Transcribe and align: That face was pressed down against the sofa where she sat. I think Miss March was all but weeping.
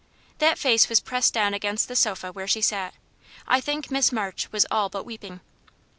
That 0.39 0.57
face 0.57 0.89
was 0.89 0.99
pressed 0.99 1.31
down 1.31 1.53
against 1.53 1.87
the 1.87 1.95
sofa 1.95 2.31
where 2.31 2.47
she 2.47 2.59
sat. 2.59 2.95
I 3.47 3.61
think 3.61 3.91
Miss 3.91 4.11
March 4.11 4.51
was 4.51 4.65
all 4.71 4.89
but 4.89 5.05
weeping. 5.05 5.41